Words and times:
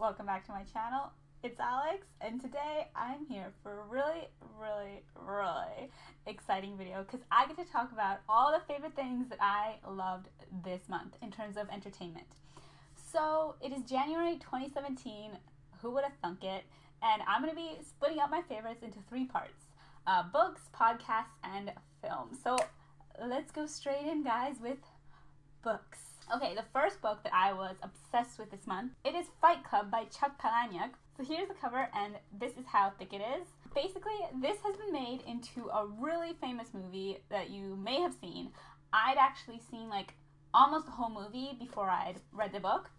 welcome 0.00 0.24
back 0.24 0.46
to 0.46 0.50
my 0.50 0.62
channel. 0.62 1.10
It's 1.42 1.60
Alex, 1.60 2.06
and 2.22 2.40
today 2.40 2.88
I'm 2.96 3.26
here 3.26 3.52
for 3.62 3.80
a 3.80 3.84
really, 3.90 4.28
really, 4.58 5.02
really 5.14 5.90
exciting 6.26 6.78
video 6.78 7.02
because 7.02 7.20
I 7.30 7.46
get 7.46 7.58
to 7.58 7.70
talk 7.70 7.92
about 7.92 8.20
all 8.26 8.50
the 8.50 8.64
favorite 8.72 8.96
things 8.96 9.28
that 9.28 9.40
I 9.42 9.74
loved 9.86 10.28
this 10.64 10.80
month 10.88 11.16
in 11.20 11.30
terms 11.30 11.58
of 11.58 11.68
entertainment. 11.68 12.28
So 13.12 13.56
it 13.60 13.72
is 13.72 13.82
January 13.82 14.36
2017, 14.36 15.32
who 15.82 15.90
would 15.90 16.04
have 16.04 16.14
thunk 16.22 16.44
it? 16.44 16.64
And 17.02 17.20
I'm 17.28 17.42
going 17.42 17.54
to 17.54 17.60
be 17.60 17.76
splitting 17.86 18.20
up 18.20 18.30
my 18.30 18.40
favorites 18.48 18.82
into 18.82 19.00
three 19.06 19.26
parts 19.26 19.66
uh, 20.06 20.22
books, 20.32 20.62
podcasts, 20.74 21.36
and 21.44 21.72
films. 22.02 22.38
So 22.42 22.56
let's 23.22 23.52
go 23.52 23.66
straight 23.66 24.06
in, 24.06 24.24
guys, 24.24 24.56
with 24.62 24.78
books. 25.62 25.98
Okay, 26.32 26.54
the 26.54 26.64
first 26.72 27.02
book 27.02 27.24
that 27.24 27.34
I 27.34 27.52
was 27.52 27.74
obsessed 27.82 28.38
with 28.38 28.52
this 28.52 28.64
month, 28.64 28.92
it 29.04 29.16
is 29.16 29.26
Fight 29.40 29.64
Club 29.64 29.90
by 29.90 30.04
Chuck 30.04 30.40
Palahniuk. 30.40 30.90
So 31.16 31.24
here's 31.24 31.48
the 31.48 31.54
cover, 31.54 31.88
and 31.92 32.14
this 32.38 32.52
is 32.52 32.64
how 32.70 32.92
thick 32.96 33.12
it 33.12 33.20
is. 33.20 33.48
Basically, 33.74 34.14
this 34.40 34.58
has 34.62 34.76
been 34.76 34.92
made 34.92 35.22
into 35.26 35.68
a 35.70 35.88
really 35.98 36.34
famous 36.40 36.68
movie 36.72 37.18
that 37.30 37.50
you 37.50 37.74
may 37.74 38.00
have 38.00 38.14
seen. 38.20 38.50
I'd 38.92 39.16
actually 39.18 39.60
seen 39.72 39.88
like 39.88 40.14
almost 40.54 40.86
the 40.86 40.92
whole 40.92 41.10
movie 41.10 41.56
before 41.58 41.90
I'd 41.90 42.20
read 42.32 42.52
the 42.52 42.60
book. 42.60 42.90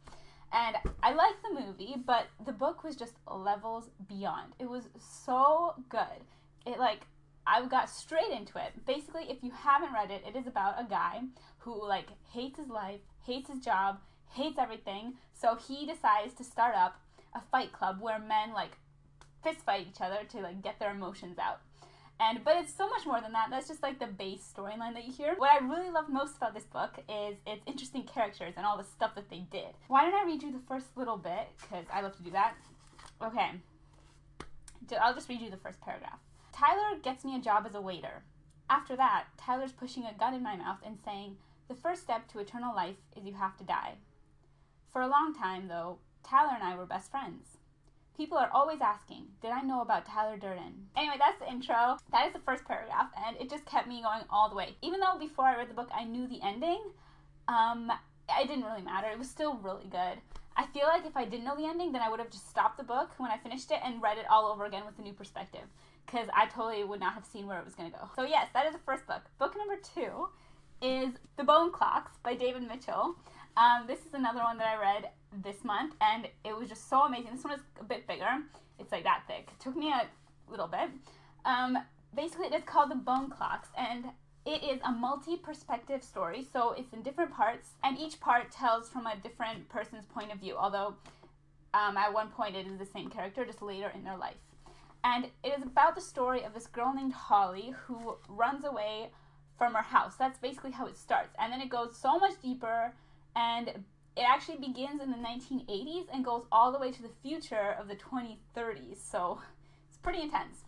And 0.51 0.75
I 1.01 1.13
liked 1.13 1.41
the 1.41 1.57
movie, 1.57 1.95
but 2.05 2.25
the 2.45 2.51
book 2.51 2.83
was 2.83 2.97
just 2.97 3.13
levels 3.33 3.91
beyond. 4.09 4.55
It 4.59 4.69
was 4.69 4.89
so 4.99 5.75
good. 5.87 6.25
It 6.65 6.79
like 6.79 7.07
I 7.47 7.65
got 7.65 7.89
straight 7.89 8.31
into 8.31 8.57
it. 8.57 8.85
Basically, 8.85 9.23
if 9.29 9.41
you 9.41 9.51
haven't 9.51 9.93
read 9.93 10.11
it, 10.11 10.23
it 10.27 10.37
is 10.37 10.47
about 10.47 10.81
a 10.81 10.89
guy 10.89 11.21
who 11.59 11.87
like 11.87 12.07
hates 12.33 12.59
his 12.59 12.67
life, 12.67 12.99
hates 13.25 13.49
his 13.49 13.59
job, 13.59 13.99
hates 14.33 14.57
everything. 14.59 15.13
So 15.33 15.55
he 15.55 15.85
decides 15.85 16.33
to 16.35 16.43
start 16.43 16.75
up 16.75 16.99
a 17.33 17.41
fight 17.51 17.71
club 17.71 17.97
where 18.01 18.19
men 18.19 18.53
like 18.53 18.77
fist 19.43 19.59
fight 19.65 19.87
each 19.89 20.01
other 20.01 20.19
to 20.29 20.37
like 20.39 20.61
get 20.61 20.79
their 20.79 20.91
emotions 20.91 21.37
out. 21.39 21.61
And 22.19 22.43
but 22.43 22.55
it's 22.57 22.73
so 22.73 22.87
much 22.87 23.05
more 23.05 23.19
than 23.19 23.31
that. 23.31 23.47
That's 23.49 23.67
just 23.67 23.81
like 23.81 23.97
the 23.97 24.05
base 24.05 24.47
storyline 24.55 24.93
that 24.93 25.05
you 25.05 25.11
hear. 25.11 25.33
What 25.37 25.51
I 25.51 25.65
really 25.65 25.89
love 25.89 26.07
most 26.07 26.37
about 26.37 26.53
this 26.53 26.65
book 26.65 26.91
is 27.09 27.37
its 27.47 27.63
interesting 27.65 28.03
characters 28.03 28.53
and 28.57 28.65
all 28.65 28.77
the 28.77 28.83
stuff 28.83 29.15
that 29.15 29.29
they 29.29 29.43
did. 29.51 29.73
Why 29.87 30.03
don't 30.03 30.13
I 30.13 30.25
read 30.25 30.43
you 30.43 30.51
the 30.51 30.61
first 30.67 30.85
little 30.95 31.17
bit? 31.17 31.47
Because 31.59 31.85
I 31.91 32.01
love 32.01 32.15
to 32.17 32.23
do 32.23 32.29
that. 32.31 32.53
Okay. 33.23 33.51
I'll 35.01 35.15
just 35.15 35.29
read 35.29 35.41
you 35.41 35.49
the 35.49 35.57
first 35.57 35.81
paragraph. 35.81 36.19
Tyler 36.53 36.99
gets 37.01 37.23
me 37.23 37.35
a 37.35 37.39
job 37.39 37.65
as 37.67 37.73
a 37.73 37.81
waiter. 37.81 38.23
After 38.69 38.95
that, 38.97 39.25
Tyler's 39.37 39.71
pushing 39.71 40.05
a 40.05 40.13
gun 40.13 40.33
in 40.33 40.43
my 40.43 40.55
mouth 40.55 40.79
and 40.85 40.97
saying, 41.03 41.37
The 41.71 41.77
first 41.77 42.01
step 42.01 42.27
to 42.27 42.39
eternal 42.39 42.75
life 42.75 42.97
is 43.15 43.23
you 43.23 43.31
have 43.35 43.55
to 43.55 43.63
die. 43.63 43.93
For 44.91 45.01
a 45.01 45.07
long 45.07 45.33
time, 45.33 45.69
though, 45.69 45.99
Tyler 46.21 46.51
and 46.53 46.61
I 46.61 46.75
were 46.75 46.85
best 46.85 47.09
friends. 47.09 47.59
People 48.17 48.37
are 48.37 48.51
always 48.53 48.81
asking, 48.81 49.27
Did 49.41 49.51
I 49.51 49.61
know 49.61 49.79
about 49.79 50.05
Tyler 50.05 50.35
Durden? 50.35 50.89
Anyway, 50.97 51.15
that's 51.17 51.39
the 51.39 51.49
intro. 51.49 51.97
That 52.11 52.27
is 52.27 52.33
the 52.33 52.39
first 52.39 52.65
paragraph, 52.65 53.11
and 53.25 53.37
it 53.37 53.49
just 53.49 53.65
kept 53.65 53.87
me 53.87 54.01
going 54.01 54.23
all 54.29 54.49
the 54.49 54.55
way. 54.57 54.75
Even 54.81 54.99
though 54.99 55.17
before 55.17 55.45
I 55.45 55.55
read 55.55 55.69
the 55.69 55.73
book 55.73 55.87
I 55.95 56.03
knew 56.03 56.27
the 56.27 56.41
ending, 56.43 56.83
um, 57.47 57.89
it 58.37 58.49
didn't 58.49 58.65
really 58.65 58.81
matter. 58.81 59.07
It 59.07 59.17
was 59.17 59.29
still 59.29 59.55
really 59.55 59.87
good. 59.89 60.19
I 60.57 60.65
feel 60.73 60.87
like 60.87 61.05
if 61.05 61.15
I 61.15 61.23
didn't 61.23 61.45
know 61.45 61.55
the 61.55 61.67
ending, 61.67 61.93
then 61.93 62.01
I 62.01 62.09
would 62.09 62.19
have 62.19 62.31
just 62.31 62.49
stopped 62.49 62.79
the 62.79 62.83
book 62.83 63.11
when 63.15 63.31
I 63.31 63.37
finished 63.37 63.71
it 63.71 63.79
and 63.81 64.03
read 64.03 64.17
it 64.17 64.25
all 64.29 64.51
over 64.51 64.65
again 64.65 64.83
with 64.85 64.99
a 64.99 65.01
new 65.01 65.13
perspective 65.13 65.69
because 66.05 66.27
I 66.35 66.47
totally 66.47 66.83
would 66.83 66.99
not 66.99 67.13
have 67.13 67.23
seen 67.23 67.47
where 67.47 67.59
it 67.59 67.63
was 67.63 67.75
going 67.75 67.89
to 67.89 67.97
go. 67.97 68.09
So, 68.17 68.23
yes, 68.23 68.49
that 68.53 68.65
is 68.65 68.73
the 68.73 68.79
first 68.79 69.07
book. 69.07 69.21
Book 69.39 69.55
number 69.55 69.77
two 69.77 70.27
is 70.81 71.13
The 71.37 71.43
Bone 71.43 71.71
Clocks 71.71 72.13
by 72.23 72.33
David 72.33 72.67
Mitchell. 72.67 73.15
Um, 73.55 73.85
this 73.85 73.99
is 73.99 74.13
another 74.13 74.39
one 74.39 74.57
that 74.57 74.67
I 74.67 74.81
read 74.81 75.09
this 75.43 75.63
month, 75.63 75.93
and 76.01 76.27
it 76.43 76.57
was 76.57 76.69
just 76.69 76.89
so 76.89 77.03
amazing. 77.03 77.35
This 77.35 77.43
one 77.43 77.53
is 77.53 77.59
a 77.79 77.83
bit 77.83 78.07
bigger. 78.07 78.39
It's 78.79 78.91
like 78.91 79.03
that 79.03 79.23
thick. 79.27 79.49
It 79.51 79.59
took 79.59 79.75
me 79.75 79.91
a 79.91 80.07
little 80.49 80.67
bit. 80.67 80.89
Um, 81.45 81.77
basically, 82.15 82.47
it 82.47 82.53
is 82.53 82.63
called 82.65 82.89
The 82.89 82.95
Bone 82.95 83.29
Clocks, 83.29 83.69
and 83.77 84.05
it 84.45 84.63
is 84.63 84.79
a 84.83 84.91
multi 84.91 85.37
perspective 85.37 86.03
story, 86.03 86.47
so 86.51 86.71
it's 86.71 86.93
in 86.93 87.03
different 87.03 87.31
parts, 87.31 87.69
and 87.83 87.99
each 87.99 88.19
part 88.19 88.51
tells 88.51 88.89
from 88.89 89.05
a 89.05 89.15
different 89.17 89.69
person's 89.69 90.05
point 90.05 90.31
of 90.31 90.39
view, 90.39 90.55
although 90.57 90.95
um, 91.75 91.95
at 91.95 92.11
one 92.11 92.29
point 92.29 92.55
it 92.55 92.65
is 92.65 92.79
the 92.79 92.85
same 92.87 93.09
character, 93.09 93.45
just 93.45 93.61
later 93.61 93.91
in 93.93 94.03
their 94.03 94.17
life. 94.17 94.37
And 95.03 95.25
it 95.43 95.53
is 95.57 95.63
about 95.63 95.93
the 95.93 96.01
story 96.01 96.43
of 96.43 96.53
this 96.53 96.67
girl 96.67 96.93
named 96.93 97.13
Holly 97.13 97.73
who 97.85 98.17
runs 98.27 98.65
away 98.65 99.11
from 99.61 99.75
her 99.75 99.83
house. 99.83 100.15
That's 100.15 100.39
basically 100.39 100.71
how 100.71 100.87
it 100.87 100.97
starts. 100.97 101.35
And 101.37 101.53
then 101.53 101.61
it 101.61 101.69
goes 101.69 101.95
so 101.95 102.17
much 102.17 102.33
deeper, 102.41 102.95
and 103.35 103.67
it 103.67 104.25
actually 104.27 104.57
begins 104.57 104.99
in 104.99 105.11
the 105.11 105.17
1980s 105.17 106.05
and 106.11 106.25
goes 106.25 106.45
all 106.51 106.71
the 106.71 106.79
way 106.79 106.91
to 106.91 106.99
the 107.03 107.11
future 107.21 107.75
of 107.79 107.87
the 107.87 107.95
2030s. 107.95 108.97
So 108.97 109.39
it's 109.87 109.99
pretty 109.99 110.19
intense. 110.23 110.63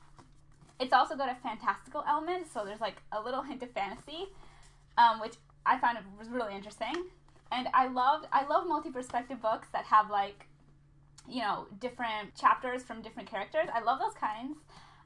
It's 0.80 0.94
also 0.94 1.16
got 1.16 1.28
a 1.28 1.36
fantastical 1.42 2.04
element, 2.08 2.46
so 2.54 2.66
there's 2.66 2.82
like 2.82 3.02
a 3.12 3.20
little 3.20 3.42
hint 3.42 3.64
of 3.64 3.72
fantasy, 3.72 4.28
um, 5.00 5.20
which 5.20 5.38
I 5.66 5.80
found 5.80 5.98
it 5.98 6.04
was 6.20 6.30
really 6.30 6.54
interesting. 6.56 6.94
And 7.52 7.70
I 7.74 7.88
loved 7.88 8.28
I 8.32 8.46
love 8.46 8.68
multi-perspective 8.68 9.42
books 9.42 9.70
that 9.74 9.86
have 9.86 10.12
like, 10.12 10.46
you 11.28 11.42
know, 11.42 11.66
different 11.80 12.36
chapters 12.40 12.84
from 12.84 13.02
different 13.02 13.28
characters. 13.28 13.70
I 13.74 13.82
love 13.82 13.98
those 13.98 14.14
kinds. 14.14 14.58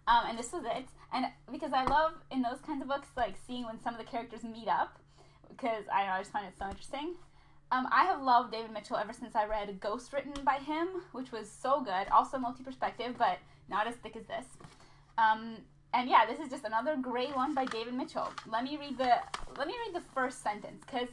Um, 0.07 0.23
and 0.29 0.39
this 0.39 0.51
was 0.51 0.63
it. 0.65 0.85
And 1.13 1.25
because 1.51 1.73
I 1.73 1.83
love 1.85 2.13
in 2.31 2.41
those 2.41 2.59
kinds 2.65 2.81
of 2.81 2.87
books, 2.87 3.07
like 3.15 3.35
seeing 3.45 3.65
when 3.65 3.81
some 3.81 3.93
of 3.93 3.99
the 3.99 4.05
characters 4.05 4.43
meet 4.43 4.67
up, 4.67 4.97
because 5.49 5.83
I 5.93 6.05
know 6.05 6.13
I 6.13 6.19
just 6.19 6.31
find 6.31 6.45
it 6.47 6.53
so 6.57 6.67
interesting. 6.67 7.15
Um, 7.71 7.87
I 7.91 8.05
have 8.05 8.21
loved 8.21 8.53
David 8.53 8.71
Mitchell 8.71 8.95
ever 8.95 9.11
since 9.11 9.35
I 9.35 9.45
read 9.45 9.79
Ghostwritten 9.81 10.43
by 10.45 10.55
him, 10.55 10.87
which 11.11 11.31
was 11.31 11.49
so 11.51 11.81
good. 11.81 12.07
Also 12.11 12.37
multi 12.37 12.63
perspective, 12.63 13.15
but 13.17 13.39
not 13.69 13.87
as 13.87 13.95
thick 13.95 14.15
as 14.15 14.25
this. 14.25 14.45
Um, 15.17 15.57
and 15.93 16.09
yeah, 16.09 16.25
this 16.25 16.39
is 16.39 16.49
just 16.49 16.63
another 16.63 16.95
great 16.95 17.35
one 17.35 17.53
by 17.53 17.65
David 17.65 17.93
Mitchell. 17.93 18.31
Let 18.49 18.63
me 18.63 18.77
read 18.77 18.97
the 18.97 19.15
let 19.57 19.67
me 19.67 19.73
read 19.85 19.95
the 19.95 20.05
first 20.13 20.43
sentence 20.43 20.83
because 20.85 21.09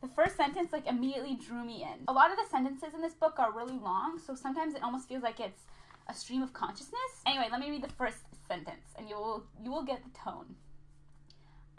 the 0.00 0.08
first 0.08 0.36
sentence 0.36 0.72
like 0.72 0.86
immediately 0.86 1.34
drew 1.36 1.64
me 1.64 1.82
in. 1.82 2.04
A 2.08 2.12
lot 2.12 2.30
of 2.30 2.36
the 2.36 2.44
sentences 2.50 2.94
in 2.94 3.02
this 3.02 3.14
book 3.14 3.38
are 3.38 3.52
really 3.52 3.78
long, 3.78 4.18
so 4.24 4.34
sometimes 4.34 4.74
it 4.74 4.82
almost 4.82 5.08
feels 5.08 5.22
like 5.22 5.40
it's 5.40 5.62
a 6.08 6.14
stream 6.14 6.42
of 6.42 6.52
consciousness. 6.52 7.22
Anyway, 7.26 7.48
let 7.50 7.60
me 7.60 7.70
read 7.70 7.82
the 7.82 7.92
first 7.92 8.18
sentence 8.50 8.94
and 8.98 9.08
you 9.08 9.14
will 9.14 9.44
you 9.62 9.70
will 9.70 9.84
get 9.84 10.02
the 10.02 10.18
tone. 10.18 10.56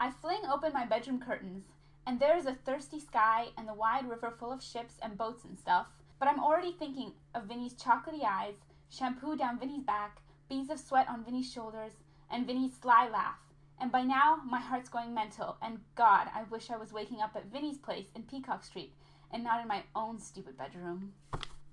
I 0.00 0.10
fling 0.10 0.42
open 0.50 0.72
my 0.72 0.86
bedroom 0.86 1.20
curtains, 1.20 1.64
and 2.06 2.18
there 2.18 2.36
is 2.36 2.46
a 2.46 2.54
thirsty 2.54 2.98
sky 2.98 3.48
and 3.58 3.68
the 3.68 3.74
wide 3.74 4.08
river 4.08 4.34
full 4.38 4.52
of 4.52 4.62
ships 4.62 4.94
and 5.02 5.18
boats 5.18 5.44
and 5.44 5.58
stuff. 5.58 5.86
But 6.18 6.28
I'm 6.28 6.42
already 6.42 6.72
thinking 6.72 7.12
of 7.34 7.44
Vinny's 7.44 7.74
chocolatey 7.74 8.24
eyes, 8.24 8.54
shampoo 8.88 9.36
down 9.36 9.58
Vinny's 9.58 9.84
back, 9.84 10.22
beads 10.48 10.70
of 10.70 10.80
sweat 10.80 11.08
on 11.08 11.24
Vinny's 11.24 11.52
shoulders, 11.52 11.92
and 12.30 12.46
Vinny's 12.46 12.72
sly 12.80 13.08
laugh. 13.08 13.38
And 13.80 13.92
by 13.92 14.02
now, 14.02 14.40
my 14.48 14.60
heart's 14.60 14.88
going 14.88 15.12
mental, 15.12 15.56
and 15.60 15.80
God, 15.94 16.28
I 16.34 16.44
wish 16.50 16.70
I 16.70 16.76
was 16.76 16.92
waking 16.92 17.20
up 17.20 17.36
at 17.36 17.52
Vinny's 17.52 17.78
place 17.78 18.06
in 18.14 18.22
Peacock 18.22 18.64
Street 18.64 18.94
and 19.32 19.44
not 19.44 19.60
in 19.60 19.68
my 19.68 19.82
own 19.94 20.18
stupid 20.20 20.56
bedroom. 20.56 21.12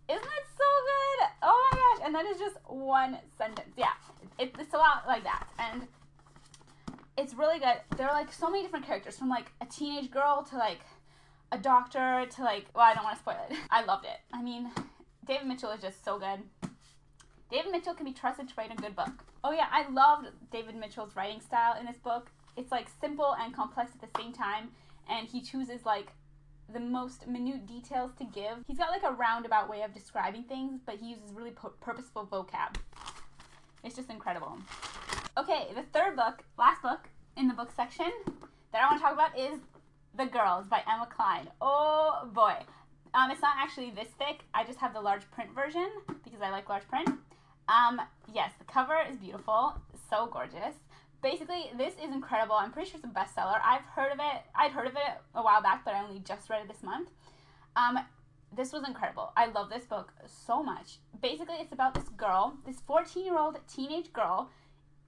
Isn't 0.09 0.23
that? 0.23 0.48
Oh 1.41 1.69
my 1.71 1.77
gosh. 1.77 2.05
And 2.05 2.15
that 2.15 2.25
is 2.25 2.37
just 2.37 2.57
one 2.67 3.17
sentence. 3.37 3.73
Yeah, 3.77 3.93
it, 4.37 4.53
it's 4.59 4.73
a 4.73 4.77
lot 4.77 5.03
like 5.07 5.23
that. 5.23 5.47
And 5.57 5.87
it's 7.17 7.33
really 7.33 7.59
good. 7.59 7.77
There 7.97 8.07
are 8.07 8.13
like 8.13 8.31
so 8.31 8.49
many 8.49 8.63
different 8.63 8.85
characters 8.85 9.17
from 9.17 9.29
like 9.29 9.51
a 9.61 9.65
teenage 9.65 10.11
girl 10.11 10.45
to 10.49 10.57
like 10.57 10.79
a 11.51 11.57
doctor 11.57 12.25
to 12.29 12.43
like, 12.43 12.65
well, 12.75 12.85
I 12.85 12.93
don't 12.93 13.03
want 13.03 13.15
to 13.17 13.21
spoil 13.21 13.37
it. 13.49 13.57
I 13.71 13.83
loved 13.83 14.05
it. 14.05 14.19
I 14.33 14.41
mean, 14.41 14.71
David 15.25 15.47
Mitchell 15.47 15.71
is 15.71 15.81
just 15.81 16.03
so 16.03 16.19
good. 16.19 16.69
David 17.51 17.71
Mitchell 17.71 17.93
can 17.95 18.05
be 18.05 18.13
trusted 18.13 18.47
to 18.47 18.53
write 18.57 18.71
a 18.71 18.75
good 18.75 18.95
book. 18.95 19.23
Oh 19.43 19.51
yeah, 19.51 19.67
I 19.71 19.89
loved 19.89 20.27
David 20.51 20.75
Mitchell's 20.75 21.15
writing 21.15 21.41
style 21.41 21.79
in 21.79 21.85
this 21.85 21.97
book. 21.97 22.29
It's 22.55 22.71
like 22.71 22.87
simple 23.01 23.35
and 23.39 23.55
complex 23.55 23.91
at 23.95 24.01
the 24.01 24.19
same 24.19 24.33
time, 24.33 24.69
and 25.09 25.27
he 25.27 25.41
chooses 25.41 25.85
like 25.85 26.07
the 26.73 26.79
most 26.79 27.27
minute 27.27 27.65
details 27.65 28.11
to 28.19 28.25
give. 28.25 28.63
He's 28.67 28.77
got 28.77 28.91
like 28.91 29.03
a 29.03 29.11
roundabout 29.11 29.69
way 29.69 29.81
of 29.81 29.93
describing 29.93 30.43
things, 30.43 30.81
but 30.85 30.95
he 30.95 31.11
uses 31.11 31.31
really 31.33 31.51
pu- 31.51 31.73
purposeful 31.81 32.27
vocab. 32.31 32.75
It's 33.83 33.95
just 33.95 34.09
incredible. 34.09 34.57
Okay, 35.37 35.67
the 35.75 35.83
third 35.93 36.15
book, 36.15 36.43
last 36.57 36.81
book 36.81 37.09
in 37.37 37.47
the 37.47 37.53
book 37.53 37.71
section 37.75 38.11
that 38.71 38.81
I 38.81 38.85
want 38.85 38.97
to 38.97 39.03
talk 39.03 39.13
about 39.13 39.37
is 39.39 39.59
The 40.15 40.25
Girls 40.25 40.67
by 40.67 40.81
Emma 40.91 41.07
Cline. 41.09 41.47
Oh 41.61 42.29
boy. 42.33 42.55
Um, 43.13 43.31
it's 43.31 43.41
not 43.41 43.55
actually 43.57 43.91
this 43.91 44.09
thick. 44.19 44.41
I 44.53 44.63
just 44.63 44.79
have 44.79 44.93
the 44.93 45.01
large 45.01 45.29
print 45.31 45.53
version 45.55 45.89
because 46.23 46.41
I 46.43 46.51
like 46.51 46.69
large 46.69 46.87
print. 46.87 47.09
Um, 47.67 48.01
yes, 48.33 48.51
the 48.59 48.65
cover 48.65 48.97
is 49.09 49.17
beautiful, 49.17 49.75
so 50.09 50.27
gorgeous. 50.31 50.75
Basically, 51.21 51.71
this 51.77 51.93
is 51.95 52.13
incredible. 52.13 52.55
I'm 52.55 52.71
pretty 52.71 52.89
sure 52.89 52.99
it's 53.03 53.05
a 53.05 53.13
bestseller. 53.13 53.59
I've 53.63 53.83
heard 53.83 54.11
of 54.11 54.19
it. 54.19 54.41
I'd 54.55 54.71
heard 54.71 54.87
of 54.87 54.93
it 54.93 55.21
a 55.35 55.41
while 55.41 55.61
back, 55.61 55.83
but 55.83 55.93
I 55.93 56.03
only 56.03 56.19
just 56.19 56.49
read 56.49 56.61
it 56.61 56.67
this 56.69 56.81
month. 56.81 57.09
Um, 57.75 57.99
this 58.55 58.71
was 58.71 58.87
incredible. 58.87 59.31
I 59.35 59.47
love 59.47 59.69
this 59.69 59.85
book 59.85 60.13
so 60.25 60.63
much. 60.63 60.99
Basically, 61.21 61.55
it's 61.55 61.73
about 61.73 61.93
this 61.93 62.09
girl, 62.09 62.57
this 62.65 62.79
14 62.87 63.25
year 63.25 63.37
old 63.37 63.57
teenage 63.67 64.13
girl 64.13 64.49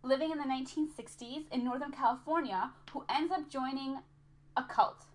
living 0.03 0.31
in 0.31 0.37
the 0.37 0.43
1960s 0.43 1.43
in 1.51 1.63
Northern 1.63 1.91
California 1.91 2.71
who 2.91 3.03
ends 3.09 3.31
up 3.31 3.49
joining 3.49 3.99
a 4.57 4.63
cult. 4.63 5.05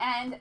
And 0.00 0.38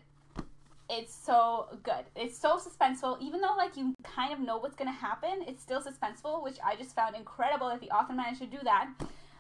it's 0.90 1.16
so 1.16 1.68
good. 1.84 2.06
It's 2.16 2.38
so 2.38 2.58
suspenseful, 2.58 3.22
even 3.22 3.40
though 3.40 3.56
like 3.56 3.78
you 3.78 3.94
kind 4.04 4.34
of 4.34 4.40
know 4.40 4.58
what's 4.58 4.76
gonna 4.76 4.92
happen. 4.92 5.44
It's 5.48 5.62
still 5.62 5.82
suspenseful, 5.82 6.44
which 6.44 6.58
I 6.64 6.76
just 6.76 6.96
found 6.96 7.16
incredible 7.16 7.70
that 7.70 7.80
the 7.80 7.92
author 7.92 8.14
managed 8.14 8.42
to 8.42 8.48
do 8.48 8.58
that. 8.64 8.90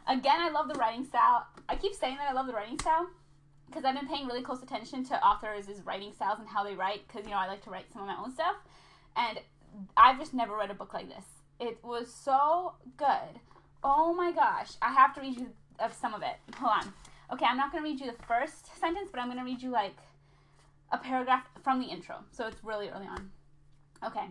Again, 0.07 0.39
I 0.39 0.49
love 0.49 0.67
the 0.67 0.79
writing 0.79 1.05
style. 1.05 1.45
I 1.69 1.75
keep 1.75 1.93
saying 1.93 2.17
that 2.17 2.29
I 2.29 2.33
love 2.33 2.47
the 2.47 2.53
writing 2.53 2.79
style 2.79 3.07
because 3.67 3.85
I've 3.85 3.95
been 3.95 4.07
paying 4.07 4.27
really 4.27 4.41
close 4.41 4.61
attention 4.61 5.05
to 5.05 5.25
authors' 5.25 5.67
writing 5.85 6.11
styles 6.11 6.39
and 6.39 6.47
how 6.47 6.63
they 6.63 6.75
write 6.75 7.07
because 7.07 7.25
you 7.25 7.31
know 7.31 7.37
I 7.37 7.47
like 7.47 7.63
to 7.63 7.69
write 7.69 7.91
some 7.91 8.01
of 8.01 8.07
my 8.07 8.17
own 8.21 8.31
stuff, 8.31 8.55
and 9.15 9.39
I've 9.95 10.19
just 10.19 10.33
never 10.33 10.55
read 10.55 10.71
a 10.71 10.73
book 10.73 10.93
like 10.93 11.07
this. 11.07 11.25
It 11.59 11.77
was 11.83 12.13
so 12.13 12.73
good. 12.97 13.39
Oh 13.83 14.13
my 14.13 14.31
gosh, 14.31 14.73
I 14.81 14.91
have 14.91 15.13
to 15.15 15.21
read 15.21 15.37
you 15.37 15.49
of 15.79 15.93
some 15.93 16.13
of 16.13 16.21
it. 16.21 16.35
Hold 16.57 16.83
on. 16.83 16.93
Okay, 17.31 17.45
I'm 17.45 17.57
not 17.57 17.71
gonna 17.71 17.83
read 17.83 17.99
you 17.99 18.07
the 18.07 18.23
first 18.27 18.77
sentence, 18.79 19.09
but 19.11 19.21
I'm 19.21 19.29
gonna 19.29 19.45
read 19.45 19.61
you 19.61 19.69
like 19.69 19.95
a 20.91 20.97
paragraph 20.97 21.45
from 21.63 21.79
the 21.79 21.87
intro. 21.87 22.17
So 22.31 22.47
it's 22.47 22.63
really 22.63 22.89
early 22.89 23.07
on. 23.07 23.31
Okay. 24.05 24.25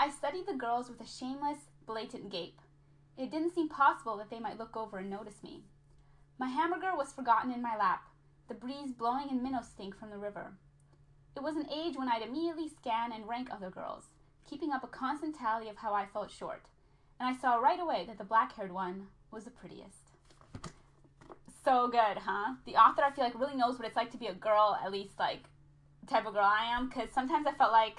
I 0.00 0.10
studied 0.10 0.46
the 0.46 0.54
girls 0.54 0.88
with 0.88 1.00
a 1.00 1.06
shameless, 1.06 1.58
blatant 1.86 2.30
gape. 2.30 2.60
It 3.18 3.32
didn't 3.32 3.54
seem 3.54 3.68
possible 3.68 4.16
that 4.16 4.30
they 4.30 4.38
might 4.38 4.58
look 4.58 4.76
over 4.76 4.98
and 4.98 5.10
notice 5.10 5.42
me. 5.42 5.64
My 6.38 6.46
hamburger 6.46 6.96
was 6.96 7.12
forgotten 7.12 7.50
in 7.50 7.60
my 7.60 7.76
lap, 7.76 8.04
the 8.46 8.54
breeze 8.54 8.92
blowing 8.92 9.28
in 9.28 9.42
minnow 9.42 9.62
stink 9.62 9.98
from 9.98 10.10
the 10.10 10.18
river. 10.18 10.52
It 11.36 11.42
was 11.42 11.56
an 11.56 11.68
age 11.68 11.96
when 11.96 12.08
I'd 12.08 12.22
immediately 12.22 12.68
scan 12.68 13.10
and 13.10 13.28
rank 13.28 13.48
other 13.50 13.70
girls, 13.70 14.04
keeping 14.48 14.72
up 14.72 14.84
a 14.84 14.86
constant 14.86 15.36
tally 15.36 15.68
of 15.68 15.78
how 15.78 15.94
I 15.94 16.06
felt 16.06 16.30
short, 16.30 16.66
and 17.18 17.28
I 17.28 17.38
saw 17.38 17.56
right 17.56 17.80
away 17.80 18.04
that 18.06 18.18
the 18.18 18.24
black 18.24 18.52
haired 18.52 18.72
one 18.72 19.08
was 19.32 19.44
the 19.44 19.50
prettiest. 19.50 20.12
So 21.64 21.88
good, 21.88 22.18
huh? 22.24 22.54
The 22.66 22.76
author, 22.76 23.02
I 23.02 23.10
feel 23.10 23.24
like, 23.24 23.38
really 23.38 23.56
knows 23.56 23.78
what 23.78 23.86
it's 23.86 23.96
like 23.96 24.12
to 24.12 24.16
be 24.16 24.28
a 24.28 24.34
girl, 24.34 24.78
at 24.82 24.92
least 24.92 25.18
like 25.18 25.42
the 26.00 26.06
type 26.06 26.24
of 26.24 26.34
girl 26.34 26.44
I 26.44 26.66
am, 26.66 26.88
because 26.88 27.10
sometimes 27.12 27.48
I 27.48 27.52
felt 27.52 27.72
like, 27.72 27.98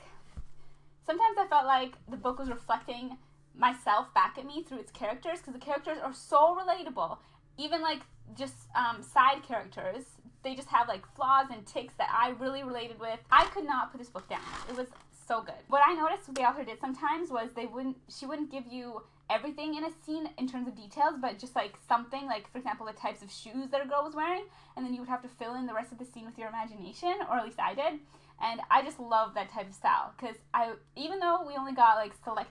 sometimes 1.06 1.38
I 1.38 1.46
felt 1.48 1.66
like 1.66 1.94
the 2.10 2.18
book 2.18 2.40
was 2.40 2.50
reflecting 2.50 3.18
myself 3.56 4.14
back 4.14 4.38
at 4.38 4.46
me 4.46 4.64
through 4.64 4.80
its 4.80 4.92
characters, 4.92 5.40
because 5.40 5.54
the 5.54 5.60
characters 5.60 5.98
are 6.04 6.14
so 6.14 6.56
relatable. 6.56 7.18
Even 7.58 7.82
like 7.82 8.00
just 8.38 8.56
um, 8.76 9.02
side 9.04 9.44
characters, 9.48 10.04
they 10.44 10.56
just 10.56 10.70
have 10.70 10.88
like 10.88 11.04
flaws 11.16 11.48
and 11.52 11.66
tics 11.66 11.94
that 11.98 12.10
I 12.14 12.30
really 12.40 12.64
related 12.64 13.00
with. 13.00 13.20
I 13.32 13.46
could 13.46 13.66
not 13.66 13.92
put 13.92 14.00
this 14.00 14.10
book 14.10 14.30
down. 14.30 14.42
It 14.70 14.78
was 14.78 14.88
so 15.28 15.42
good. 15.42 15.56
What 15.68 15.82
I 15.86 15.94
noticed 15.94 16.34
the 16.34 16.42
author 16.42 16.64
did 16.64 16.80
sometimes 16.80 17.30
was 17.30 17.50
they 17.56 17.66
wouldn't, 17.66 17.98
she 18.08 18.26
wouldn't 18.26 18.52
give 18.52 18.66
you 18.66 19.04
everything 19.30 19.76
in 19.76 19.84
a 19.84 19.90
scene 20.04 20.28
in 20.38 20.48
terms 20.48 20.68
of 20.68 20.76
details, 20.76 21.16
but 21.22 21.38
just 21.38 21.56
like 21.56 21.76
something, 21.88 22.26
like 22.26 22.52
for 22.52 22.58
example, 22.58 22.86
the 22.86 22.94
types 22.94 23.22
of 23.22 23.32
shoes 23.32 23.70
that 23.72 23.86
a 23.86 23.88
girl 23.88 24.04
was 24.04 24.16
wearing, 24.16 24.46
and 24.76 24.84
then 24.86 24.94
you 24.94 25.00
would 25.02 25.10
have 25.10 25.22
to 25.22 25.28
fill 25.28 25.56
in 25.56 25.68
the 25.68 25.74
rest 25.74 25.92
of 25.92 26.00
the 26.00 26.06
scene 26.06 26.26
with 26.26 26.38
your 26.38 26.48
imagination, 26.48 27.14
or 27.30 27.38
at 27.38 27.46
least 27.46 27.60
I 27.60 27.76
did. 27.76 28.00
And 28.42 28.62
I 28.72 28.82
just 28.82 29.00
love 29.00 29.34
that 29.36 29.52
type 29.52 29.68
of 29.68 29.76
style 29.76 30.14
because 30.18 30.38
I, 30.54 30.72
even 30.96 31.20
though 31.20 31.44
we 31.46 31.56
only 31.56 31.74
got 31.74 31.98
like 31.98 32.14
select 32.24 32.50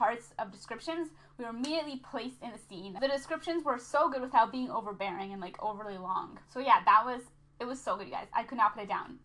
parts 0.00 0.32
of 0.38 0.50
descriptions, 0.50 1.08
we 1.36 1.44
were 1.44 1.50
immediately 1.50 2.00
placed 2.10 2.42
in 2.42 2.50
the 2.52 2.58
scene. 2.58 2.96
The 2.98 3.06
descriptions 3.06 3.64
were 3.64 3.78
so 3.78 4.08
good 4.08 4.22
without 4.22 4.50
being 4.50 4.70
overbearing 4.70 5.32
and 5.32 5.42
like 5.42 5.62
overly 5.62 5.98
long. 5.98 6.38
So 6.52 6.58
yeah, 6.58 6.80
that 6.86 7.02
was 7.04 7.20
it 7.60 7.66
was 7.66 7.78
so 7.78 7.96
good, 7.96 8.06
you 8.06 8.12
guys. 8.14 8.28
I 8.32 8.44
could 8.44 8.56
not 8.56 8.74
put 8.74 8.84
it 8.84 8.88
down. 8.88 9.18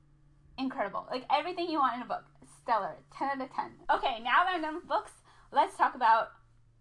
Incredible. 0.57 1.07
Like 1.10 1.24
everything 1.31 1.69
you 1.69 1.80
want 1.80 1.95
in 1.95 2.01
a 2.01 2.06
book. 2.06 2.25
Stellar. 2.62 2.98
10 3.18 3.30
out 3.30 3.42
of 3.42 3.56
10. 3.56 3.66
Okay, 3.95 4.19
now 4.22 4.44
that 4.44 4.56
I'm 4.56 4.62
done 4.62 4.75
with 4.75 4.88
books, 4.88 5.12
let's 5.54 5.77
talk 5.77 5.95
about 5.95 6.31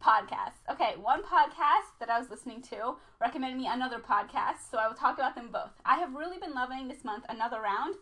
podcasts. 0.03 0.65
Okay, 0.69 0.95
one 1.01 1.23
podcast 1.23 1.95
that 2.01 2.11
I 2.11 2.19
was 2.19 2.31
listening 2.31 2.63
to 2.63 2.97
recommended 3.21 3.59
me 3.59 3.69
another 3.69 3.99
podcast, 4.01 4.69
so 4.71 4.79
I 4.79 4.89
will 4.89 4.97
talk 4.97 5.19
about 5.19 5.37
them 5.37 5.51
both. 5.53 5.71
I 5.85 5.99
have 5.99 6.15
really 6.15 6.39
been 6.39 6.55
loving 6.55 6.89
this 6.89 7.05
month 7.05 7.25
Another 7.29 7.61
Round. 7.61 7.95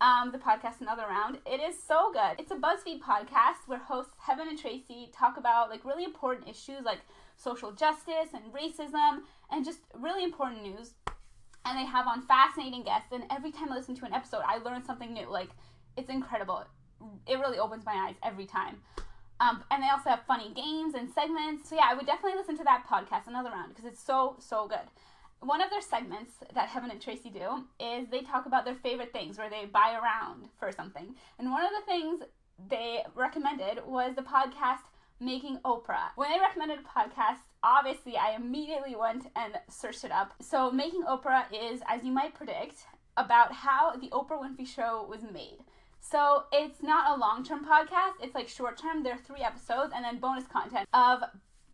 Um, 0.00 0.30
the 0.30 0.38
podcast 0.38 0.80
Another 0.80 1.06
Round. 1.08 1.38
It 1.44 1.60
is 1.60 1.74
so 1.82 2.12
good. 2.12 2.38
It's 2.38 2.52
a 2.52 2.54
BuzzFeed 2.54 3.00
podcast 3.00 3.66
where 3.66 3.80
hosts 3.80 4.12
Heben 4.18 4.46
and 4.46 4.56
Tracy 4.56 5.10
talk 5.12 5.36
about 5.36 5.70
like 5.70 5.84
really 5.84 6.04
important 6.04 6.48
issues 6.48 6.84
like 6.84 7.00
social 7.36 7.72
justice 7.72 8.28
and 8.32 8.44
racism 8.52 9.22
and 9.50 9.64
just 9.64 9.80
really 9.94 10.22
important 10.22 10.62
news. 10.62 10.92
And 11.64 11.76
they 11.76 11.84
have 11.84 12.06
on 12.06 12.22
fascinating 12.22 12.84
guests. 12.84 13.08
And 13.10 13.24
every 13.28 13.50
time 13.50 13.72
I 13.72 13.74
listen 13.74 13.96
to 13.96 14.04
an 14.04 14.14
episode, 14.14 14.42
I 14.46 14.58
learn 14.58 14.84
something 14.84 15.12
new. 15.12 15.28
Like 15.28 15.48
it's 15.96 16.10
incredible. 16.10 16.64
It 17.26 17.34
really 17.34 17.58
opens 17.58 17.84
my 17.84 18.06
eyes 18.08 18.14
every 18.22 18.46
time. 18.46 18.76
Um, 19.40 19.64
and 19.72 19.82
they 19.82 19.88
also 19.88 20.10
have 20.10 20.20
funny 20.28 20.52
games 20.54 20.94
and 20.94 21.10
segments. 21.10 21.68
So 21.68 21.74
yeah, 21.74 21.88
I 21.90 21.94
would 21.94 22.06
definitely 22.06 22.38
listen 22.38 22.56
to 22.58 22.64
that 22.64 22.86
podcast 22.88 23.26
another 23.26 23.50
round 23.50 23.70
because 23.70 23.84
it's 23.84 24.02
so 24.02 24.36
so 24.38 24.68
good. 24.68 24.78
One 25.40 25.62
of 25.62 25.70
their 25.70 25.80
segments 25.80 26.32
that 26.54 26.68
Heben 26.68 26.90
and 26.90 27.00
Tracy 27.00 27.30
do 27.30 27.64
is 27.78 28.08
they 28.08 28.22
talk 28.22 28.46
about 28.46 28.64
their 28.64 28.74
favorite 28.74 29.12
things 29.12 29.38
where 29.38 29.48
they 29.48 29.66
buy 29.66 29.94
around 29.94 30.48
for 30.58 30.72
something. 30.72 31.14
And 31.38 31.50
one 31.50 31.64
of 31.64 31.70
the 31.70 31.86
things 31.86 32.22
they 32.68 33.04
recommended 33.14 33.86
was 33.86 34.16
the 34.16 34.22
podcast 34.22 34.82
Making 35.20 35.58
Oprah. 35.64 36.10
When 36.16 36.30
they 36.30 36.38
recommended 36.38 36.80
a 36.80 36.82
podcast, 36.82 37.38
obviously 37.62 38.16
I 38.16 38.34
immediately 38.34 38.96
went 38.96 39.26
and 39.36 39.54
searched 39.68 40.04
it 40.04 40.12
up. 40.12 40.34
So 40.40 40.70
Making 40.70 41.02
Oprah 41.02 41.44
is, 41.52 41.80
as 41.88 42.04
you 42.04 42.12
might 42.12 42.34
predict, 42.34 42.86
about 43.16 43.52
how 43.52 43.96
the 43.96 44.08
Oprah 44.10 44.40
Winfrey 44.40 44.66
Show 44.66 45.06
was 45.08 45.22
made. 45.22 45.58
So 46.00 46.44
it's 46.52 46.82
not 46.82 47.16
a 47.16 47.20
long 47.20 47.44
term 47.44 47.64
podcast, 47.64 48.22
it's 48.22 48.34
like 48.34 48.48
short 48.48 48.76
term. 48.78 49.02
There 49.02 49.14
are 49.14 49.18
three 49.18 49.42
episodes 49.42 49.92
and 49.94 50.04
then 50.04 50.18
bonus 50.18 50.46
content 50.46 50.88
of 50.92 51.22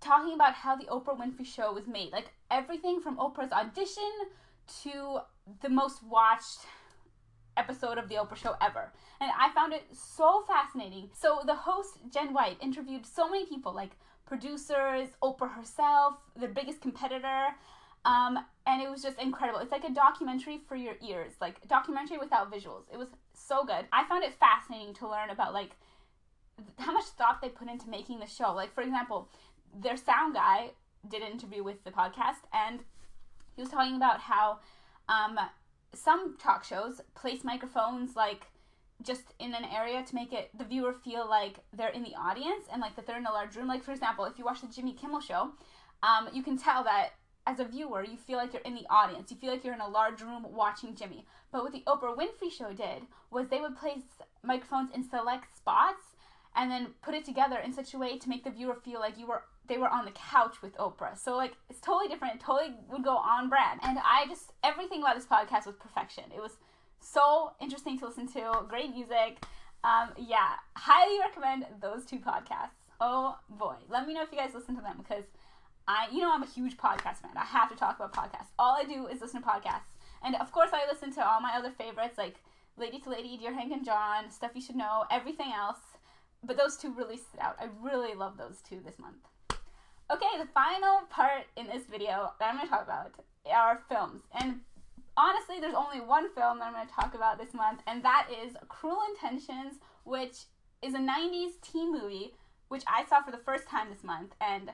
talking 0.04 0.34
about 0.34 0.54
how 0.54 0.76
the 0.76 0.84
Oprah 0.84 1.18
Winfrey 1.18 1.46
Show 1.46 1.72
was 1.72 1.86
made. 1.86 2.12
Like 2.12 2.32
everything 2.50 3.00
from 3.00 3.16
Oprah's 3.16 3.52
audition 3.52 4.10
to 4.82 5.18
the 5.62 5.68
most 5.68 6.02
watched 6.04 6.60
episode 7.56 7.98
of 7.98 8.08
the 8.08 8.16
Oprah 8.16 8.36
Show 8.36 8.54
ever. 8.60 8.92
And 9.20 9.30
I 9.38 9.52
found 9.54 9.72
it 9.72 9.84
so 9.92 10.44
fascinating. 10.46 11.10
So 11.14 11.40
the 11.46 11.54
host, 11.54 11.98
Jenn 12.12 12.32
White, 12.32 12.58
interviewed 12.60 13.06
so 13.06 13.28
many 13.28 13.46
people 13.46 13.74
like 13.74 13.92
producers, 14.26 15.08
Oprah 15.22 15.54
herself, 15.54 16.14
the 16.38 16.48
biggest 16.48 16.80
competitor. 16.80 17.48
Um, 18.04 18.38
and 18.66 18.82
it 18.82 18.90
was 18.90 19.02
just 19.02 19.18
incredible. 19.18 19.60
It's 19.60 19.72
like 19.72 19.84
a 19.84 19.92
documentary 19.92 20.60
for 20.68 20.76
your 20.76 20.94
ears, 21.06 21.32
like 21.40 21.66
documentary 21.68 22.18
without 22.18 22.52
visuals. 22.52 22.84
It 22.92 22.98
was 22.98 23.08
so 23.32 23.64
good. 23.64 23.86
I 23.92 24.06
found 24.06 24.24
it 24.24 24.34
fascinating 24.34 24.94
to 24.94 25.08
learn 25.08 25.30
about 25.30 25.54
like 25.54 25.70
how 26.78 26.92
much 26.92 27.04
thought 27.04 27.40
they 27.40 27.48
put 27.48 27.68
into 27.68 27.88
making 27.88 28.20
the 28.20 28.26
show. 28.26 28.52
Like 28.52 28.74
for 28.74 28.82
example, 28.82 29.30
their 29.80 29.96
sound 29.96 30.34
guy 30.34 30.70
did 31.08 31.22
an 31.22 31.32
interview 31.32 31.62
with 31.62 31.84
the 31.84 31.90
podcast, 31.90 32.46
and 32.52 32.80
he 33.56 33.62
was 33.62 33.70
talking 33.70 33.96
about 33.96 34.20
how 34.20 34.60
um, 35.08 35.38
some 35.94 36.36
talk 36.38 36.64
shows 36.64 37.00
place 37.14 37.44
microphones 37.44 38.16
like 38.16 38.46
just 39.02 39.34
in 39.38 39.54
an 39.54 39.64
area 39.64 40.02
to 40.04 40.14
make 40.14 40.32
it 40.32 40.50
the 40.56 40.64
viewer 40.64 40.92
feel 40.92 41.28
like 41.28 41.58
they're 41.76 41.90
in 41.90 42.02
the 42.02 42.14
audience 42.14 42.66
and 42.72 42.80
like 42.80 42.96
that 42.96 43.06
they're 43.06 43.18
in 43.18 43.26
a 43.26 43.32
large 43.32 43.56
room. 43.56 43.68
Like 43.68 43.84
for 43.84 43.92
example, 43.92 44.24
if 44.24 44.38
you 44.38 44.44
watch 44.44 44.60
the 44.60 44.68
Jimmy 44.68 44.92
Kimmel 44.94 45.20
show, 45.20 45.50
um, 46.02 46.28
you 46.32 46.42
can 46.42 46.56
tell 46.56 46.84
that 46.84 47.10
as 47.46 47.60
a 47.60 47.64
viewer, 47.64 48.02
you 48.02 48.16
feel 48.16 48.38
like 48.38 48.52
you're 48.52 48.62
in 48.62 48.74
the 48.74 48.86
audience. 48.88 49.30
You 49.30 49.36
feel 49.36 49.50
like 49.50 49.64
you're 49.64 49.74
in 49.74 49.80
a 49.80 49.88
large 49.88 50.22
room 50.22 50.46
watching 50.48 50.94
Jimmy. 50.94 51.26
But 51.52 51.62
what 51.62 51.72
the 51.72 51.82
Oprah 51.86 52.16
Winfrey 52.16 52.50
Show 52.50 52.72
did 52.72 53.02
was 53.30 53.48
they 53.48 53.60
would 53.60 53.76
place 53.76 54.02
microphones 54.42 54.90
in 54.94 55.08
select 55.08 55.54
spots 55.56 56.14
and 56.56 56.70
then 56.70 56.94
put 57.02 57.14
it 57.14 57.24
together 57.24 57.58
in 57.58 57.72
such 57.72 57.92
a 57.92 57.98
way 57.98 58.18
to 58.18 58.28
make 58.28 58.44
the 58.44 58.50
viewer 58.50 58.74
feel 58.74 59.00
like 59.00 59.18
you 59.18 59.26
were 59.26 59.42
they 59.66 59.78
were 59.78 59.88
on 59.88 60.04
the 60.04 60.10
couch 60.12 60.62
with 60.62 60.76
Oprah. 60.76 61.18
So 61.18 61.36
like 61.36 61.52
it's 61.70 61.80
totally 61.80 62.08
different. 62.08 62.36
It 62.36 62.40
totally 62.40 62.74
would 62.90 63.04
go 63.04 63.16
on 63.16 63.48
brand. 63.48 63.80
And 63.82 63.98
I 63.98 64.26
just 64.28 64.52
everything 64.62 65.00
about 65.00 65.16
this 65.16 65.26
podcast 65.26 65.66
was 65.66 65.76
perfection. 65.76 66.24
It 66.34 66.40
was 66.40 66.58
so 67.00 67.52
interesting 67.60 67.98
to 67.98 68.06
listen 68.06 68.26
to. 68.32 68.64
Great 68.68 68.90
music. 68.90 69.44
Um, 69.84 70.10
yeah, 70.16 70.56
highly 70.76 71.18
recommend 71.20 71.66
those 71.80 72.06
two 72.06 72.18
podcasts. 72.18 72.80
Oh 73.00 73.36
boy, 73.50 73.76
let 73.88 74.06
me 74.06 74.14
know 74.14 74.22
if 74.22 74.32
you 74.32 74.38
guys 74.38 74.54
listen 74.54 74.76
to 74.76 74.82
them 74.82 74.96
because 74.98 75.24
I, 75.86 76.08
you 76.10 76.20
know, 76.20 76.32
I'm 76.32 76.42
a 76.42 76.46
huge 76.46 76.78
podcast 76.78 77.18
fan. 77.20 77.32
I 77.36 77.44
have 77.44 77.68
to 77.68 77.76
talk 77.76 77.96
about 77.96 78.14
podcasts. 78.14 78.48
All 78.58 78.76
I 78.80 78.84
do 78.84 79.06
is 79.06 79.20
listen 79.20 79.42
to 79.42 79.46
podcasts, 79.46 79.92
and 80.24 80.36
of 80.36 80.50
course, 80.52 80.70
I 80.72 80.90
listen 80.90 81.12
to 81.14 81.28
all 81.28 81.40
my 81.40 81.52
other 81.54 81.70
favorites 81.70 82.16
like 82.16 82.36
Lady 82.78 82.98
to 83.00 83.10
Lady, 83.10 83.36
Dear 83.36 83.52
Hank 83.52 83.72
and 83.72 83.84
John, 83.84 84.30
Stuff 84.30 84.52
You 84.54 84.62
Should 84.62 84.76
Know, 84.76 85.04
everything 85.10 85.52
else. 85.54 85.78
But 86.42 86.56
those 86.56 86.76
two 86.76 86.92
really 86.92 87.16
stood 87.16 87.40
out. 87.40 87.56
I 87.60 87.68
really 87.82 88.14
love 88.14 88.36
those 88.38 88.62
two 88.66 88.80
this 88.84 88.98
month. 88.98 89.16
Okay, 90.12 90.38
the 90.38 90.48
final 90.52 91.00
part 91.08 91.46
in 91.56 91.66
this 91.66 91.84
video 91.90 92.32
that 92.38 92.50
I'm 92.50 92.56
going 92.56 92.66
to 92.66 92.70
talk 92.70 92.84
about 92.84 93.12
are 93.50 93.80
films. 93.88 94.22
And 94.38 94.60
honestly, 95.16 95.60
there's 95.60 95.74
only 95.74 96.00
one 96.00 96.32
film 96.34 96.58
that 96.58 96.66
I'm 96.66 96.74
going 96.74 96.86
to 96.86 96.92
talk 96.92 97.14
about 97.14 97.38
this 97.38 97.54
month, 97.54 97.80
and 97.86 98.04
that 98.04 98.28
is 98.30 98.54
Cruel 98.68 99.00
Intentions, 99.08 99.80
which 100.04 100.44
is 100.82 100.92
a 100.92 100.98
90s 100.98 101.52
teen 101.62 101.90
movie, 101.90 102.34
which 102.68 102.82
I 102.86 103.06
saw 103.06 103.22
for 103.22 103.30
the 103.30 103.38
first 103.38 103.66
time 103.66 103.88
this 103.88 104.04
month. 104.04 104.34
And 104.42 104.70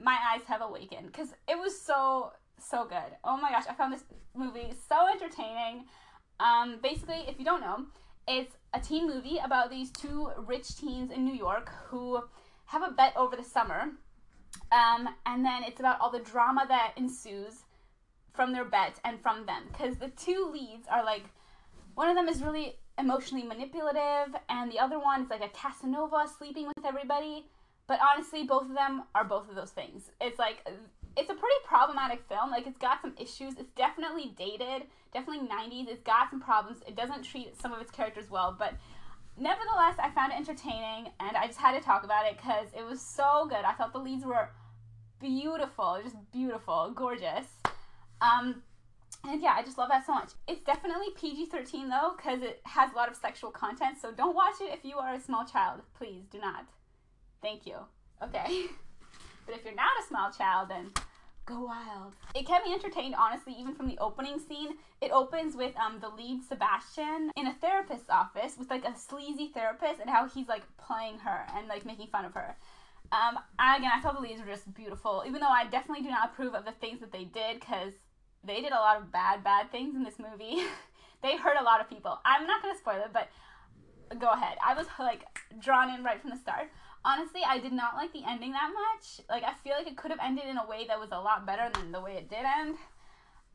my 0.00 0.16
eyes 0.32 0.42
have 0.46 0.62
awakened 0.62 1.08
because 1.08 1.28
it 1.46 1.58
was 1.58 1.78
so 1.78 2.32
so 2.58 2.86
good. 2.86 3.18
Oh 3.22 3.36
my 3.36 3.50
gosh, 3.50 3.64
I 3.68 3.74
found 3.74 3.92
this 3.92 4.04
movie 4.34 4.72
so 4.88 5.08
entertaining. 5.12 5.84
Um, 6.40 6.78
basically, 6.82 7.24
if 7.28 7.38
you 7.38 7.44
don't 7.44 7.60
know, 7.60 7.84
it's 8.26 8.54
a 8.72 8.80
teen 8.80 9.06
movie 9.06 9.38
about 9.44 9.68
these 9.68 9.90
two 9.90 10.30
rich 10.46 10.76
teens 10.76 11.10
in 11.10 11.24
New 11.24 11.34
York 11.34 11.70
who 11.88 12.22
have 12.66 12.82
a 12.82 12.92
bet 12.92 13.12
over 13.16 13.36
the 13.36 13.44
summer. 13.44 13.90
Um, 14.72 15.08
and 15.26 15.44
then 15.44 15.62
it's 15.64 15.80
about 15.80 16.00
all 16.00 16.10
the 16.10 16.20
drama 16.20 16.64
that 16.68 16.92
ensues 16.96 17.62
from 18.32 18.52
their 18.52 18.64
bet 18.64 18.98
and 19.04 19.20
from 19.20 19.46
them. 19.46 19.64
Because 19.68 19.96
the 19.96 20.08
two 20.08 20.50
leads 20.52 20.86
are 20.88 21.04
like, 21.04 21.24
one 21.94 22.08
of 22.08 22.16
them 22.16 22.28
is 22.28 22.42
really 22.42 22.76
emotionally 22.98 23.44
manipulative, 23.44 24.34
and 24.48 24.70
the 24.70 24.78
other 24.78 24.98
one 24.98 25.22
is 25.22 25.30
like 25.30 25.42
a 25.42 25.48
Casanova 25.48 26.26
sleeping 26.36 26.66
with 26.66 26.84
everybody. 26.84 27.46
But 27.86 28.00
honestly, 28.00 28.44
both 28.44 28.64
of 28.64 28.74
them 28.74 29.04
are 29.14 29.24
both 29.24 29.48
of 29.48 29.54
those 29.54 29.70
things. 29.70 30.10
It's 30.20 30.38
like 30.38 30.66
it's 31.16 31.30
a 31.30 31.34
pretty 31.34 31.54
problematic 31.64 32.22
film. 32.28 32.50
Like 32.50 32.66
it's 32.66 32.78
got 32.78 33.02
some 33.02 33.14
issues. 33.18 33.54
It's 33.58 33.72
definitely 33.76 34.34
dated, 34.36 34.88
definitely 35.12 35.46
90s. 35.46 35.88
It's 35.88 36.02
got 36.02 36.30
some 36.30 36.40
problems. 36.40 36.80
It 36.86 36.96
doesn't 36.96 37.22
treat 37.22 37.60
some 37.60 37.72
of 37.72 37.80
its 37.80 37.90
characters 37.90 38.30
well, 38.30 38.56
but 38.58 38.74
nevertheless, 39.38 39.96
I 39.98 40.10
found 40.14 40.32
it 40.32 40.36
entertaining, 40.36 41.12
and 41.20 41.36
I 41.36 41.46
just 41.46 41.58
had 41.58 41.78
to 41.78 41.84
talk 41.84 42.04
about 42.04 42.26
it 42.26 42.36
because 42.36 42.68
it 42.76 42.84
was 42.84 43.00
so 43.00 43.46
good. 43.48 43.64
I 43.64 43.72
thought 43.72 43.92
the 43.92 43.98
leads 43.98 44.24
were 44.24 44.50
beautiful, 45.20 46.00
just 46.02 46.16
beautiful, 46.32 46.92
gorgeous. 46.94 47.46
Um, 48.20 48.62
and 49.26 49.42
yeah, 49.42 49.54
I 49.56 49.62
just 49.62 49.78
love 49.78 49.88
that 49.88 50.06
so 50.06 50.14
much. 50.14 50.32
It's 50.46 50.62
definitely 50.62 51.08
PG 51.16 51.46
13 51.46 51.88
though, 51.88 52.12
because 52.16 52.42
it 52.42 52.60
has 52.64 52.92
a 52.92 52.96
lot 52.96 53.10
of 53.10 53.16
sexual 53.16 53.50
content, 53.50 53.98
so 54.00 54.12
don't 54.12 54.34
watch 54.34 54.54
it 54.60 54.72
if 54.72 54.84
you 54.84 54.98
are 54.98 55.14
a 55.14 55.20
small 55.20 55.44
child. 55.44 55.80
Please 55.96 56.24
do 56.30 56.38
not. 56.38 56.66
Thank 57.42 57.66
you. 57.66 57.76
Okay. 58.22 58.66
but 59.46 59.54
if 59.54 59.64
you're 59.64 59.74
not 59.74 59.92
a 60.02 60.06
small 60.06 60.30
child, 60.30 60.68
then 60.68 60.90
go 61.46 61.64
wild. 61.64 62.14
It 62.34 62.46
kept 62.46 62.66
me 62.66 62.72
entertained, 62.72 63.14
honestly, 63.14 63.54
even 63.58 63.74
from 63.74 63.86
the 63.86 63.98
opening 63.98 64.38
scene. 64.38 64.74
It 65.00 65.10
opens 65.10 65.56
with 65.56 65.76
um 65.76 65.98
the 66.00 66.08
lead 66.08 66.42
Sebastian 66.42 67.30
in 67.36 67.46
a 67.46 67.54
therapist's 67.54 68.10
office 68.10 68.54
with 68.58 68.70
like 68.70 68.84
a 68.84 68.96
sleazy 68.96 69.48
therapist 69.48 70.00
and 70.00 70.10
how 70.10 70.28
he's 70.28 70.48
like 70.48 70.62
playing 70.76 71.18
her 71.18 71.46
and 71.56 71.68
like 71.68 71.84
making 71.84 72.08
fun 72.08 72.24
of 72.24 72.34
her. 72.34 72.56
Um, 73.12 73.38
again, 73.60 73.90
I 73.94 74.00
thought 74.00 74.14
the 74.14 74.20
leads 74.20 74.40
were 74.40 74.46
just 74.46 74.72
beautiful, 74.74 75.22
even 75.26 75.40
though 75.40 75.46
I 75.46 75.66
definitely 75.66 76.02
do 76.02 76.10
not 76.10 76.30
approve 76.30 76.54
of 76.54 76.64
the 76.64 76.72
things 76.72 77.00
that 77.00 77.12
they 77.12 77.24
did 77.24 77.60
because 77.60 77.92
they 78.42 78.60
did 78.60 78.72
a 78.72 78.76
lot 78.76 78.96
of 78.96 79.12
bad, 79.12 79.44
bad 79.44 79.70
things 79.70 79.94
in 79.94 80.02
this 80.02 80.18
movie. 80.18 80.64
they 81.22 81.36
hurt 81.36 81.56
a 81.60 81.64
lot 81.64 81.80
of 81.80 81.88
people. 81.88 82.18
I'm 82.24 82.46
not 82.46 82.62
gonna 82.62 82.78
spoil 82.78 83.02
it, 83.04 83.12
but 83.12 83.28
go 84.18 84.28
ahead. 84.28 84.56
I 84.64 84.74
was 84.74 84.86
like 84.98 85.24
drawn 85.60 85.94
in 85.94 86.02
right 86.02 86.20
from 86.20 86.30
the 86.30 86.36
start 86.36 86.70
honestly, 87.04 87.42
I 87.46 87.58
did 87.58 87.72
not 87.72 87.96
like 87.96 88.12
the 88.12 88.22
ending 88.28 88.52
that 88.52 88.70
much. 88.72 89.20
Like, 89.28 89.44
I 89.44 89.54
feel 89.62 89.74
like 89.76 89.86
it 89.86 89.96
could 89.96 90.10
have 90.10 90.20
ended 90.22 90.46
in 90.46 90.58
a 90.58 90.66
way 90.66 90.86
that 90.86 90.98
was 90.98 91.10
a 91.12 91.18
lot 91.20 91.46
better 91.46 91.70
than 91.74 91.92
the 91.92 92.00
way 92.00 92.14
it 92.16 92.28
did 92.28 92.44
end. 92.44 92.76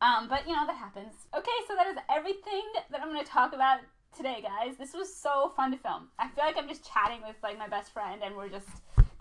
Um, 0.02 0.30
but 0.30 0.48
you 0.48 0.56
know, 0.56 0.66
that 0.66 0.76
happens. 0.76 1.14
Okay, 1.36 1.60
so 1.68 1.76
that 1.76 1.88
is 1.88 1.98
everything 2.10 2.64
that 2.92 3.02
I'm 3.02 3.12
going 3.12 3.24
to 3.24 3.30
talk 3.30 3.54
about 3.54 3.80
today, 4.16 4.42
guys. 4.42 4.78
This 4.78 4.94
was 4.94 5.14
so 5.14 5.52
fun 5.56 5.72
to 5.72 5.78
film. 5.78 6.08
I 6.18 6.30
feel 6.30 6.46
like 6.46 6.58
I'm 6.58 6.70
just 6.70 6.90
chatting 6.92 7.22
with 7.26 7.36
like 7.44 7.58
my 7.58 7.68
best 7.68 7.92
friend 7.92 8.22
and 8.24 8.36
we're 8.36 8.50
just 8.50 8.68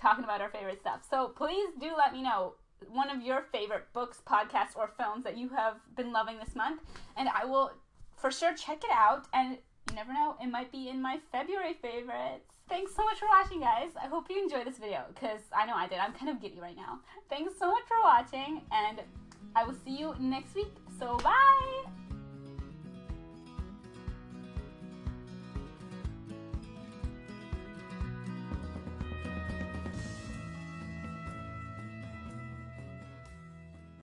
talking 0.00 0.24
about 0.24 0.40
our 0.40 0.50
favorite 0.50 0.80
stuff. 0.80 1.00
So 1.08 1.28
please 1.36 1.70
do 1.80 1.90
let 1.96 2.12
me 2.12 2.22
know 2.22 2.54
one 2.88 3.10
of 3.10 3.22
your 3.22 3.42
favorite 3.52 3.92
books, 3.92 4.22
podcasts, 4.26 4.76
or 4.76 4.92
films 4.96 5.24
that 5.24 5.36
you 5.36 5.48
have 5.48 5.76
been 5.96 6.12
loving 6.12 6.38
this 6.38 6.54
month, 6.54 6.80
and 7.16 7.28
I 7.28 7.44
will 7.44 7.72
for 8.16 8.30
sure 8.30 8.54
check 8.54 8.78
it 8.84 8.90
out. 8.92 9.26
And 9.32 9.58
you 9.88 9.94
never 9.94 10.12
know, 10.12 10.36
it 10.42 10.48
might 10.48 10.70
be 10.70 10.88
in 10.88 11.00
my 11.00 11.18
February 11.32 11.74
favorites. 11.80 12.44
Thanks 12.68 12.94
so 12.94 13.02
much 13.04 13.18
for 13.18 13.26
watching, 13.28 13.60
guys. 13.60 13.90
I 14.00 14.06
hope 14.08 14.26
you 14.28 14.42
enjoyed 14.42 14.66
this 14.66 14.78
video, 14.78 15.04
because 15.14 15.40
I 15.56 15.66
know 15.66 15.74
I 15.74 15.88
did. 15.88 15.98
I'm 15.98 16.12
kind 16.12 16.30
of 16.30 16.40
giddy 16.40 16.60
right 16.60 16.76
now. 16.76 17.00
Thanks 17.30 17.54
so 17.58 17.70
much 17.70 17.84
for 17.88 17.96
watching, 18.02 18.62
and 18.70 19.00
I 19.56 19.64
will 19.64 19.76
see 19.84 19.96
you 19.96 20.14
next 20.18 20.54
week. 20.54 20.72
So, 20.98 21.16
bye! 21.18 21.97